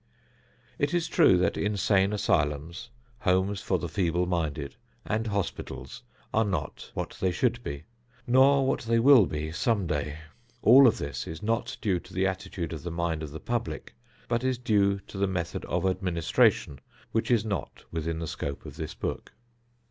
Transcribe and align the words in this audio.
It 0.79 0.95
is 0.95 1.07
true 1.07 1.37
that 1.37 1.57
insane 1.57 2.11
asylums, 2.11 2.89
homes 3.19 3.61
for 3.61 3.77
the 3.77 3.87
feeble 3.87 4.25
minded, 4.25 4.75
and 5.05 5.27
hospitals 5.27 6.01
are 6.33 6.43
not 6.43 6.89
what 6.95 7.19
they 7.21 7.29
should 7.31 7.61
be, 7.63 7.83
nor 8.25 8.65
what 8.65 8.79
they 8.81 8.97
will 8.97 9.27
be 9.27 9.51
some 9.51 9.85
day. 9.85 10.17
All 10.63 10.87
of 10.87 10.97
this 10.97 11.27
is 11.27 11.43
not 11.43 11.77
due 11.83 11.99
to 11.99 12.15
the 12.15 12.25
attitude 12.25 12.73
of 12.73 12.81
the 12.81 12.89
mind 12.89 13.21
of 13.21 13.29
the 13.29 13.39
public, 13.39 13.93
but 14.27 14.43
is 14.43 14.57
due 14.57 14.97
to 15.01 15.19
the 15.19 15.27
method 15.27 15.65
of 15.65 15.85
administration 15.85 16.79
which 17.11 17.29
is 17.29 17.45
not 17.45 17.83
within 17.91 18.17
the 18.17 18.25
scope 18.27 18.65
of 18.65 18.77
this 18.77 18.95
book. 18.95 19.33